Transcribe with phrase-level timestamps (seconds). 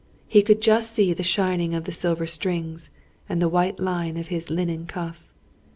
[0.27, 2.89] He could just see the shining of the silver strings,
[3.29, 5.29] and the white line of his linen cuff.